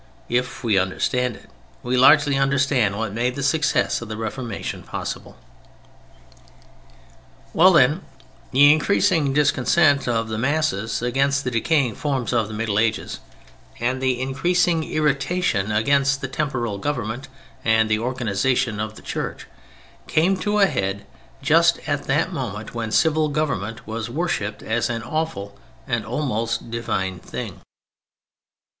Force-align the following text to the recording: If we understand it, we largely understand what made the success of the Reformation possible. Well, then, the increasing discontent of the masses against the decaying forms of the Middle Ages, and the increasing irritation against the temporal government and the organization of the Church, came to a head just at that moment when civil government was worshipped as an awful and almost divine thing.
If 0.29 0.63
we 0.63 0.79
understand 0.79 1.35
it, 1.35 1.47
we 1.83 1.95
largely 1.95 2.35
understand 2.35 2.97
what 2.97 3.13
made 3.13 3.35
the 3.35 3.43
success 3.43 4.01
of 4.01 4.09
the 4.09 4.17
Reformation 4.17 4.81
possible. 4.81 5.37
Well, 7.53 7.71
then, 7.71 8.03
the 8.49 8.73
increasing 8.73 9.31
discontent 9.31 10.07
of 10.07 10.27
the 10.27 10.39
masses 10.39 11.03
against 11.03 11.43
the 11.43 11.51
decaying 11.51 11.93
forms 11.93 12.33
of 12.33 12.47
the 12.47 12.53
Middle 12.55 12.79
Ages, 12.79 13.19
and 13.79 14.01
the 14.01 14.19
increasing 14.19 14.83
irritation 14.85 15.71
against 15.71 16.19
the 16.21 16.27
temporal 16.27 16.79
government 16.79 17.27
and 17.63 17.87
the 17.87 17.99
organization 17.99 18.79
of 18.79 18.95
the 18.95 19.03
Church, 19.03 19.45
came 20.07 20.35
to 20.37 20.57
a 20.57 20.65
head 20.65 21.05
just 21.43 21.77
at 21.87 22.05
that 22.05 22.33
moment 22.33 22.73
when 22.73 22.89
civil 22.89 23.29
government 23.29 23.85
was 23.85 24.09
worshipped 24.09 24.63
as 24.63 24.89
an 24.89 25.03
awful 25.03 25.59
and 25.87 26.07
almost 26.07 26.71
divine 26.71 27.19
thing. 27.19 27.61